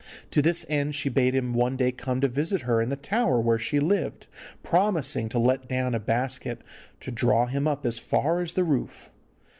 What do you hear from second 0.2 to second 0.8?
To this